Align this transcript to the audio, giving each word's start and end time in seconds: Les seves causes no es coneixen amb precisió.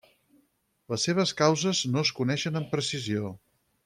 Les 0.93 1.03
seves 1.09 1.33
causes 1.41 1.81
no 1.97 2.01
es 2.05 2.13
coneixen 2.21 2.57
amb 2.61 2.73
precisió. 2.73 3.31